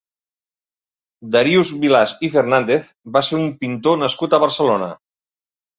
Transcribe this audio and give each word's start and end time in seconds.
Darius 1.35 1.73
Vilàs 1.83 2.15
i 2.29 2.31
Fernández 2.39 2.91
va 3.19 3.25
ser 3.31 3.41
un 3.45 3.49
pintor 3.63 4.05
nascut 4.07 4.37
a 4.39 4.45
Barcelona. 4.47 4.95